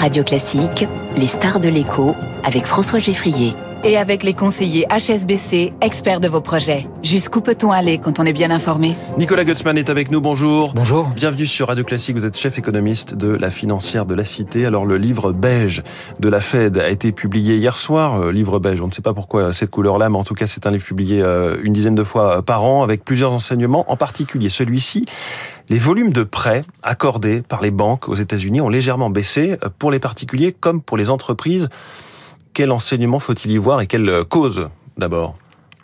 [0.00, 3.54] Radio Classique, les stars de l'écho avec François Geffrier
[3.84, 6.86] et avec les conseillers HSBC, experts de vos projets.
[7.02, 8.94] Jusqu'où peut-on aller quand on est bien informé?
[9.18, 10.72] Nicolas Gutzmann est avec nous, bonjour.
[10.74, 11.08] Bonjour.
[11.08, 14.64] Bienvenue sur Radio Classique, vous êtes chef économiste de la financière de la Cité.
[14.64, 15.82] Alors le livre beige
[16.18, 19.12] de la Fed a été publié hier soir, euh, livre beige, on ne sait pas
[19.12, 22.04] pourquoi cette couleur-là, mais en tout cas c'est un livre publié euh, une dizaine de
[22.04, 25.04] fois par an avec plusieurs enseignements, en particulier celui-ci.
[25.70, 30.00] Les volumes de prêts accordés par les banques aux États-Unis ont légèrement baissé pour les
[30.00, 31.68] particuliers comme pour les entreprises.
[32.54, 35.36] Quel enseignement faut-il y voir et quelle cause d'abord?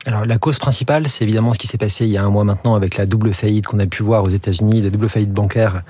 [0.07, 2.45] Alors la cause principale, c'est évidemment ce qui s'est passé il y a un mois
[2.45, 5.83] maintenant avec la double faillite qu'on a pu voir aux États-Unis, la double faillite bancaire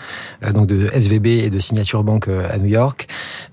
[0.43, 3.09] euh, donc de SVB et de Signature Bank euh, à New York,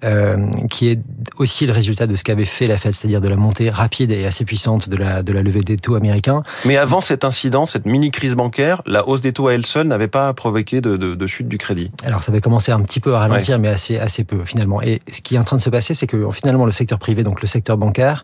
[0.05, 1.01] euh, qui est
[1.37, 4.25] aussi le résultat de ce qu'avait fait la Fed, c'est-à-dire de la montée rapide et
[4.25, 6.43] assez puissante de la de la levée des taux américains.
[6.63, 9.87] Mais avant cet incident, cette mini crise bancaire, la hausse des taux à elle seule
[9.87, 11.91] n'avait pas provoqué de, de, de, chute du crédit.
[12.05, 14.81] Alors ça avait commencé un petit peu à ralentir, mais assez assez peu finalement.
[14.81, 17.23] Et ce qui est en train de se passer, c'est que finalement le secteur privé,
[17.23, 18.23] donc le secteur bancaire,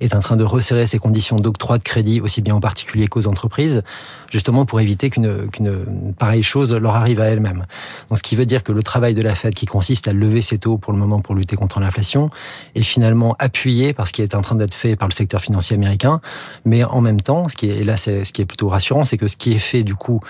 [0.00, 3.26] est en train de resserrer ses conditions d'octroi de crédit aussi bien aux particuliers qu'aux
[3.26, 3.82] entreprises,
[4.30, 7.66] justement pour éviter qu'une pareille chose leur arrive à elle-même.
[8.10, 10.42] Donc ce qui veut dire que le travail de la Fed qui consiste à lever
[10.42, 12.30] ses taux pour le moment pour lutter contre l'inflation
[12.74, 15.74] est finalement appuyé par ce qui est en train d'être fait par le secteur financier
[15.74, 16.20] américain,
[16.64, 19.04] mais en même temps, ce qui est et là c'est ce qui est plutôt rassurant,
[19.04, 20.20] c'est que ce qui est fait du coup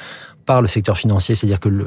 [0.49, 1.87] par le secteur financier, c'est-à-dire que le,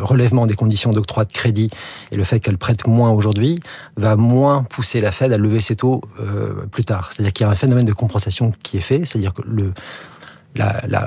[0.00, 1.68] relèvement des conditions d'octroi de crédit
[2.10, 3.60] et le fait qu'elle prête moins aujourd'hui
[3.98, 7.10] va moins pousser la Fed à lever ses taux euh, plus tard.
[7.12, 9.74] C'est-à-dire qu'il y a un phénomène de compensation qui est fait, c'est-à-dire que le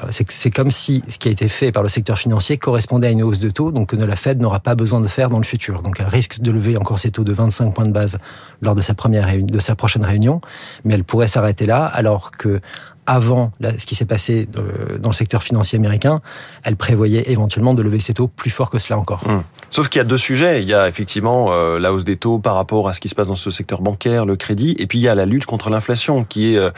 [0.09, 3.23] c'est comme si ce qui a été fait par le secteur financier correspondait à une
[3.23, 5.81] hausse de taux, donc que la Fed n'aura pas besoin de faire dans le futur.
[5.81, 8.17] Donc elle risque de lever encore ses taux de 25 points de base
[8.61, 10.41] lors de sa première de sa prochaine réunion,
[10.83, 12.59] mais elle pourrait s'arrêter là, alors que
[13.07, 16.19] avant ce qui s'est passé euh, dans le secteur financier américain,
[16.63, 19.21] elle prévoyait éventuellement de lever ses taux plus fort que cela encore.
[19.27, 19.43] Hum.
[19.69, 20.61] Sauf qu'il y a deux sujets.
[20.61, 23.15] Il y a effectivement euh, la hausse des taux par rapport à ce qui se
[23.15, 25.69] passe dans ce secteur bancaire, le crédit, et puis il y a la lutte contre
[25.69, 26.69] l'inflation, qui est euh,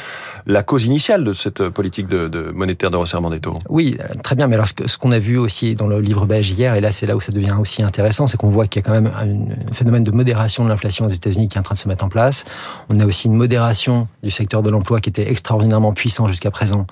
[0.45, 3.57] la cause initiale de cette politique de, de, monétaire de resserrement des taux.
[3.67, 4.47] Oui, très bien.
[4.47, 7.07] Mais alors ce qu'on a vu aussi dans le livre belge hier, et là c'est
[7.07, 9.73] là où ça devient aussi intéressant, c'est qu'on voit qu'il y a quand même un
[9.73, 12.09] phénomène de modération de l'inflation aux États-Unis qui est en train de se mettre en
[12.09, 12.45] place.
[12.89, 15.93] On a aussi une modération du secteur de l'emploi qui était extraordinairement
[16.27, 16.85] jusqu'à présent,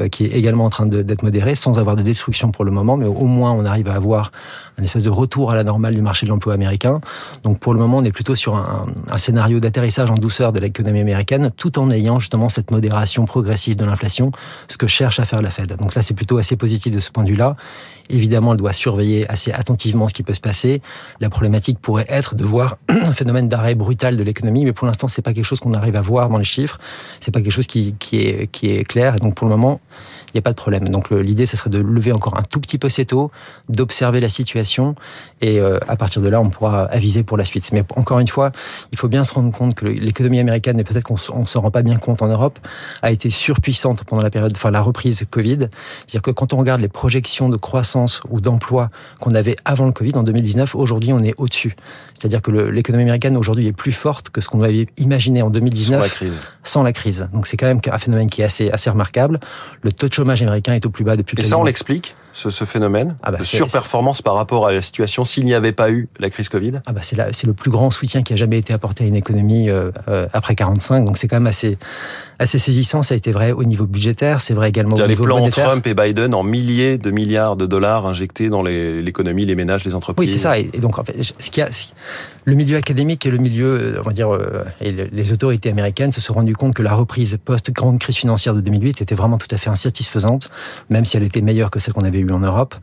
[0.00, 2.96] euh, qui est également en train d'être modéré, sans avoir de destruction pour le moment,
[2.96, 4.30] mais au moins on arrive à avoir
[4.78, 7.00] un espèce de retour à la normale du marché de l'emploi américain.
[7.42, 8.84] Donc pour le moment, on est plutôt sur un,
[9.16, 13.84] scénario d'atterrissage en douceur de l'économie américaine, tout en ayant justement cette modération progressive de
[13.84, 14.32] l'inflation,
[14.68, 15.76] ce que cherche à faire la Fed.
[15.76, 17.56] Donc là, c'est plutôt assez positif de ce point de vue-là.
[18.10, 20.82] Évidemment, elle doit surveiller assez attentivement ce qui peut se passer.
[21.20, 25.08] La problématique pourrait être de voir un phénomène d'arrêt brutal de l'économie, mais pour l'instant,
[25.08, 26.78] c'est pas quelque chose qu'on arrive à voir dans les chiffres.
[27.20, 28.46] C'est pas quelque chose qui est
[28.84, 29.16] clair.
[29.16, 29.80] Et donc pour le moment,
[30.28, 30.88] il n'y a pas de problème.
[30.88, 33.30] Donc l'idée, ce serait de lever encore un tout petit peu ses taux,
[33.68, 34.94] d'observer la situation,
[35.40, 37.70] et euh, à partir de là, on pourra aviser pour la suite.
[37.72, 38.52] Mais encore une fois,
[38.92, 41.70] il faut bien se rendre compte que l'économie américaine, et peut-être qu'on ne s'en rend
[41.70, 42.58] pas bien compte en Europe,
[43.02, 45.68] a été surpuissante pendant la période, enfin la reprise Covid.
[46.06, 48.90] C'est-à-dire que quand on regarde les projections de croissance ou d'emploi
[49.20, 51.76] qu'on avait avant le Covid, en 2019, aujourd'hui, on est au-dessus.
[52.14, 56.00] C'est-à-dire que l'économie américaine aujourd'hui est plus forte que ce qu'on avait imaginé en 2019
[56.00, 56.40] sans la crise.
[56.62, 57.28] Sans la crise.
[57.32, 59.40] Donc c'est quand même un phénomène qui est assez, assez remarquable.
[59.82, 61.36] Le taux de chômage américain est au plus bas depuis.
[61.38, 64.82] Et ça, on l'explique ce, ce, phénomène ah bah de surperformance par rapport à la
[64.82, 66.72] situation s'il n'y avait pas eu la crise Covid?
[66.86, 69.68] Ah bah c'est, le plus grand soutien qui a jamais été apporté à une économie
[69.68, 71.04] euh, euh, après 45.
[71.04, 71.78] Donc c'est quand même assez,
[72.38, 73.02] assez saisissant.
[73.02, 75.44] Ça a été vrai au niveau budgétaire, c'est vrai également au niveau monétaire.
[75.44, 79.54] Les plans Trump et Biden en milliers de milliards de dollars injectés dans l'économie, les
[79.54, 80.28] ménages, les entreprises.
[80.28, 80.58] Oui, c'est ça.
[80.58, 81.68] Et, donc en fait, ce a,
[82.44, 86.20] le milieu académique et le milieu, on va dire, euh, et les autorités américaines se
[86.20, 89.46] sont rendues compte que la reprise post grande crise financière de 2008 était vraiment tout
[89.50, 90.50] à fait insatisfaisante,
[90.90, 92.74] même si elle était meilleure que celle qu'on avait en Europe.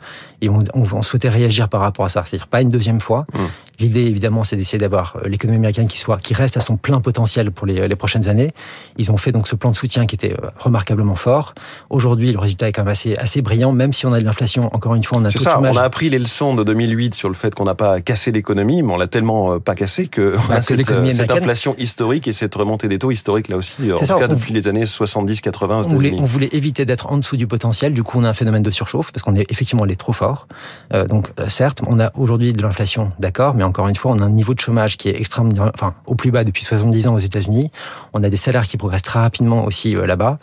[0.42, 3.26] Et on, on, souhaitait réagir par rapport à ça, c'est-à-dire pas une deuxième fois.
[3.34, 3.38] Mmh.
[3.80, 7.00] L'idée, évidemment, c'est d'essayer d'avoir euh, l'économie américaine qui soit, qui reste à son plein
[7.00, 8.52] potentiel pour les, les, prochaines années.
[8.98, 11.54] Ils ont fait donc ce plan de soutien qui était euh, remarquablement fort.
[11.90, 14.70] Aujourd'hui, le résultat est quand même assez, assez brillant, même si on a de l'inflation.
[14.74, 15.60] Encore une fois, on a C'est ça.
[15.60, 18.84] On a appris les leçons de 2008 sur le fait qu'on n'a pas cassé l'économie,
[18.84, 22.34] mais on l'a tellement pas cassé que bah, a cette, euh, cette inflation historique et
[22.34, 23.92] cette remontée des taux historiques là aussi.
[23.92, 27.18] En tout ça, cas, depuis les années 70-80 on voulait, on voulait éviter d'être en
[27.18, 27.94] dessous du potentiel.
[27.94, 30.48] Du coup, on a un phénomène de surchauffe parce qu'on est effectivement allé trop fort.
[30.94, 34.20] Euh, donc, euh, certes, on a aujourd'hui de l'inflation, d'accord, mais encore une fois, on
[34.20, 37.14] a un niveau de chômage qui est extrêmement, enfin, au plus bas depuis 70 ans
[37.14, 37.72] aux États-Unis.
[38.14, 40.40] On a des salaires qui progressent très rapidement aussi euh, là-bas.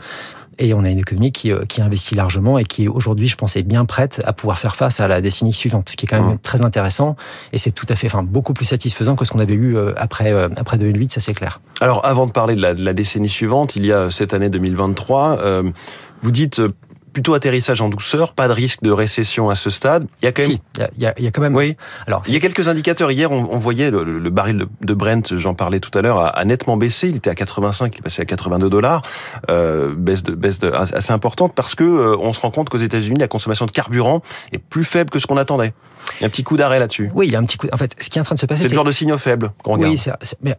[0.58, 3.56] Et on a une économie qui, euh, qui investit largement et qui aujourd'hui, je pense,
[3.56, 6.20] est bien prête à pouvoir faire face à la décennie suivante, ce qui est quand
[6.20, 6.38] même mmh.
[6.38, 7.16] très intéressant.
[7.52, 9.92] Et c'est tout à fait, enfin, beaucoup plus satisfaisant que ce qu'on avait eu euh,
[9.96, 11.60] après, après 2008, ça c'est clair.
[11.80, 14.48] Alors, avant de parler de la, de la, décennie suivante, il y a cette année
[14.48, 15.62] 2023, euh,
[16.22, 16.62] vous dites
[17.16, 20.06] plutôt atterrissage en douceur, pas de risque de récession à ce stade.
[20.20, 20.58] Il y a quand même,
[20.98, 21.56] il y a, y a, quand même.
[21.56, 21.74] Oui.
[22.06, 23.10] Alors, il y a quelques indicateurs.
[23.10, 26.28] Hier, on, on voyait le, le, baril de Brent, j'en parlais tout à l'heure, a,
[26.28, 27.08] a, nettement baissé.
[27.08, 29.00] Il était à 85, il est passé à 82 dollars,
[29.48, 32.76] euh, baisse de baisse de, assez importante parce que euh, on se rend compte qu'aux
[32.76, 34.20] États-Unis, la consommation de carburant
[34.52, 35.72] est plus faible que ce qu'on attendait.
[36.18, 37.10] Il y a un petit coup d'arrêt là-dessus.
[37.14, 37.66] Oui, il y a un petit coup.
[37.72, 39.16] En fait, ce qui est en train de se passer, c'est le genre de signaux
[39.16, 39.92] faibles qu'on regarde.
[39.92, 40.58] Oui, c'est, mais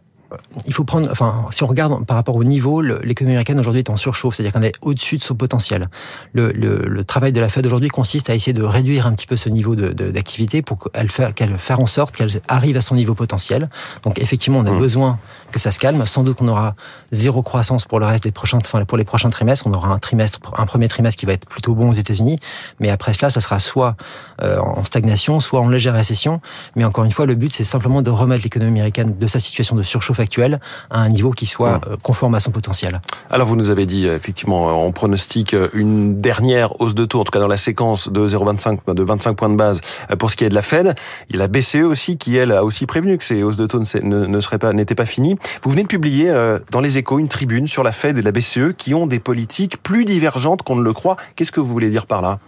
[0.66, 3.90] il faut prendre, enfin, si on regarde par rapport au niveau, l'économie américaine aujourd'hui est
[3.90, 5.88] en surchauffe, c'est-à-dire qu'on est au-dessus de son potentiel.
[6.32, 9.26] Le, le, le, travail de la Fed aujourd'hui consiste à essayer de réduire un petit
[9.26, 12.94] peu ce niveau d'activité de, pour qu'elle fasse, fasse en sorte qu'elle arrive à son
[12.94, 13.70] niveau potentiel.
[14.02, 14.78] Donc effectivement, on a mmh.
[14.78, 15.18] besoin
[15.52, 16.06] que ça se calme.
[16.06, 16.74] Sans doute qu'on aura
[17.12, 19.66] zéro croissance pour le reste des prochains, enfin, pour les prochains trimestres.
[19.66, 22.38] On aura un trimestre, un premier trimestre qui va être plutôt bon aux États-Unis,
[22.80, 23.96] mais après cela, ça sera soit
[24.42, 26.40] euh, en stagnation, soit en légère récession.
[26.76, 29.76] Mais encore une fois, le but, c'est simplement de remettre l'économie américaine de sa situation
[29.76, 30.60] de surchauffe actuelle
[30.90, 31.80] à un niveau qui soit mmh.
[31.90, 33.00] euh, conforme à son potentiel.
[33.30, 37.24] Alors, vous nous avez dit, euh, effectivement, on pronostique une dernière hausse de taux, en
[37.24, 39.80] tout cas dans la séquence de 0,25, de 25 points de base
[40.18, 40.94] pour ce qui est de la Fed.
[41.28, 43.66] Il y a la BCE aussi qui, elle, a aussi prévenu que ces hausses de
[43.66, 45.37] taux ne, ne seraient pas, n'étaient pas finies.
[45.62, 48.32] Vous venez de publier euh, dans les échos une tribune sur la Fed et la
[48.32, 51.16] BCE qui ont des politiques plus divergentes qu'on ne le croit.
[51.36, 52.38] Qu'est-ce que vous voulez dire par là?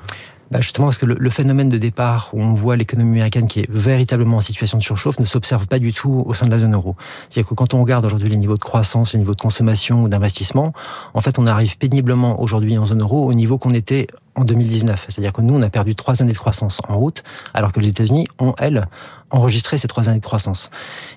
[0.51, 3.71] Bah justement parce que le, phénomène de départ où on voit l'économie américaine qui est
[3.71, 6.75] véritablement en situation de surchauffe ne s'observe pas du tout au sein de la zone
[6.75, 6.97] euro.
[7.29, 10.09] C'est-à-dire que quand on regarde aujourd'hui les niveaux de croissance, les niveaux de consommation ou
[10.09, 10.73] d'investissement,
[11.15, 15.07] en fait on arrive péniblement aujourd'hui en zone euro au niveau qu'on était en 2019.
[15.09, 17.23] C'est-à-dire que nous, on a perdu trois années de croissance en route,
[17.55, 18.87] alors que les États-Unis ont, elles,
[19.31, 20.71] enregistré ces trois années de croissance.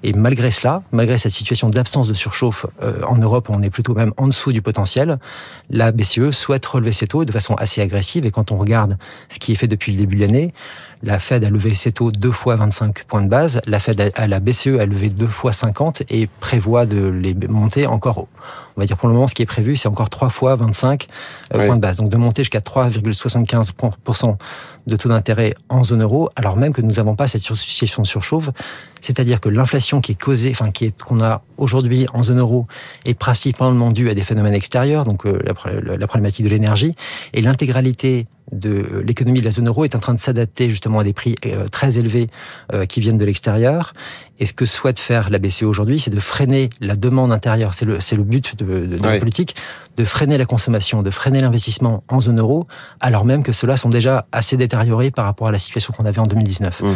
[0.04, 3.94] Et malgré cela, malgré cette situation d'absence de surchauffe euh, en Europe, on est plutôt
[3.94, 5.20] même en dessous du potentiel,
[5.70, 8.26] la BCE souhaite relever ses taux de façon assez agressive.
[8.26, 8.98] Et quand on regarde
[9.30, 10.54] ce qui est fait depuis le début de l'année,
[11.04, 14.40] la Fed a levé ses taux deux fois 25 points de base, la Fed la
[14.40, 18.28] BCE a levé deux fois 50 et prévoit de les monter encore,
[18.78, 21.08] on va dire pour le moment, ce qui est prévu, c'est encore trois fois 25
[21.54, 21.98] euh, points de base.
[21.98, 24.38] Donc de monter jusqu'à 3,75%
[24.88, 28.50] de taux d'intérêt en zone euro, alors même que nous n'avons pas cette situation surchauffe.
[29.02, 32.66] C'est-à-dire que l'inflation qui est causée, enfin qui est qu'on a aujourd'hui en zone euro,
[33.06, 35.40] est principalement due à des phénomènes extérieurs, donc euh,
[35.84, 36.96] la problématique de l'énergie,
[37.34, 41.04] et l'intégralité de l'économie de la zone euro est en train de s'adapter justement à
[41.04, 42.28] des prix euh, très élevés
[42.74, 43.94] euh, qui viennent de l'extérieur.
[44.40, 47.74] Et ce que souhaite faire la BCE aujourd'hui, c'est de freiner la demande intérieure.
[47.74, 49.56] C'est le, c'est le but de, de, de la politique,
[49.96, 52.68] de freiner la consommation, de freiner l'investissement en zone euro,
[53.00, 56.20] alors même que ceux-là sont déjà assez détériorés par rapport à la situation qu'on avait
[56.20, 56.82] en 2019.
[56.82, 56.88] Mmh.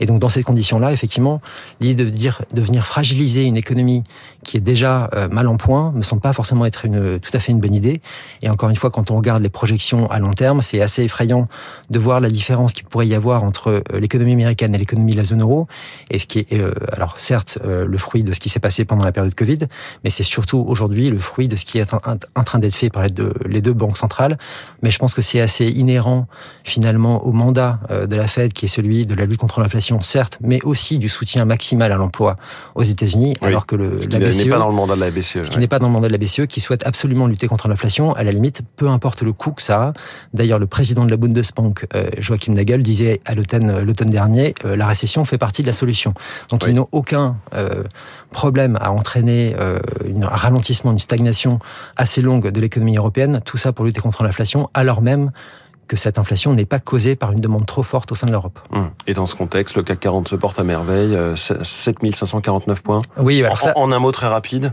[0.00, 1.40] Et donc dans ces conditions-là, effectivement,
[1.80, 4.02] l'idée de dire de venir fragiliser une économie
[4.42, 7.40] qui est déjà euh, mal en point me semble pas forcément être une, tout à
[7.40, 8.00] fait une bonne idée.
[8.42, 11.48] Et encore une fois, quand on regarde les projections à long terme, c'est assez effrayant
[11.90, 15.16] de voir la différence qu'il pourrait y avoir entre euh, l'économie américaine et l'économie de
[15.16, 15.66] la zone euro.
[16.10, 18.84] Et ce qui est, euh, alors certes, euh, le fruit de ce qui s'est passé
[18.84, 19.58] pendant la période Covid,
[20.04, 23.02] mais c'est surtout aujourd'hui le fruit de ce qui est en, train d'être fait par
[23.02, 24.38] les deux, les deux banques centrales.
[24.82, 26.26] Mais je pense que c'est assez inhérent
[26.64, 30.38] finalement au mandat de la Fed, qui est celui de la lutte contre l'inflation, certes,
[30.40, 32.36] mais aussi du soutien maximal à l'emploi
[32.74, 35.42] aux États-Unis, alors que le ce qui n'est pas dans le mandat de la BCE.
[35.42, 37.68] Ce qui n'est pas dans le mandat de la BCE, qui souhaite absolument lutter contre
[37.68, 38.14] l'inflation.
[38.14, 39.92] À la limite, peu importe le coût que ça a.
[40.34, 44.54] D'ailleurs, le président de la Bundesbank, euh, Joachim Nagel, disait à l'automne, euh, l'automne dernier,
[44.64, 46.14] euh, la récession fait partie de la solution.
[46.50, 47.36] Donc ils n'ont aucun
[48.30, 51.58] problème à entraîner un ralentissement, une stagnation
[51.96, 55.30] assez longue de l'économie européenne, tout ça pour lutter contre l'inflation, alors même
[55.88, 58.58] que cette inflation n'est pas causée par une demande trop forte au sein de l'Europe.
[58.72, 58.90] Hum.
[59.06, 63.02] Et dans ce contexte, le CAC 40 se porte à merveille, 7549 points.
[63.18, 63.72] Oui, alors ça...
[63.76, 64.72] en un mot très rapide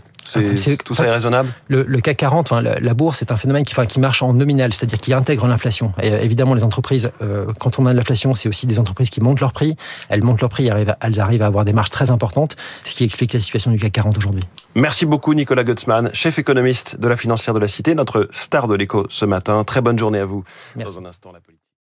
[0.84, 3.74] tout ça est raisonnable le, le, CAC 40, enfin, la, bourse, c'est un phénomène qui,
[3.74, 5.92] enfin, qui marche en nominal, c'est-à-dire qui intègre l'inflation.
[6.02, 9.10] Et euh, évidemment, les entreprises, euh, quand on a de l'inflation, c'est aussi des entreprises
[9.10, 9.76] qui montent leur prix.
[10.10, 13.34] Elles montent leur prix, elles arrivent à avoir des marges très importantes, ce qui explique
[13.34, 14.44] la situation du CAC 40 aujourd'hui.
[14.76, 18.76] Merci beaucoup, Nicolas Gutzmann, chef économiste de la financière de la Cité, notre star de
[18.76, 19.64] l'écho ce matin.
[19.64, 20.44] Très bonne journée à vous.
[20.76, 20.96] Merci.
[20.96, 21.63] Dans un instant, la politique.